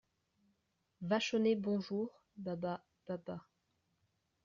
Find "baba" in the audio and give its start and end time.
2.35-2.83, 3.07-3.45